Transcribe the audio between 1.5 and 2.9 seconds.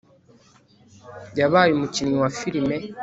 umukinnyi wa filime